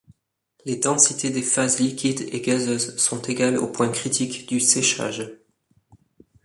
Les 0.65 0.77
densités 0.77 1.29
des 1.29 1.43
phases 1.43 1.79
liquides 1.79 2.27
et 2.33 2.41
gazeuses 2.41 2.97
sont 2.97 3.21
égales 3.21 3.59
au 3.59 3.67
point 3.67 3.89
critique 3.89 4.49
du 4.49 4.59
séchage. 4.59 5.31